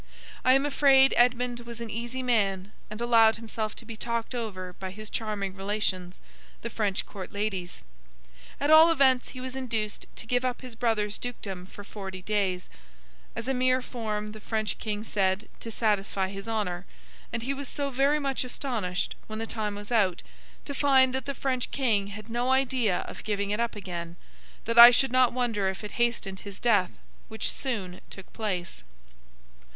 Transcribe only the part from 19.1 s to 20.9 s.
when the time was out, to